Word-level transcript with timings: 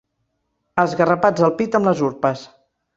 Esgarrapats 0.85 1.47
al 1.49 1.55
pit 1.63 1.81
amb 1.81 1.93
les 1.93 2.05
urpes. 2.13 2.47